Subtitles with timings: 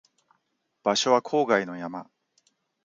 [0.81, 2.09] 場所は郊外の山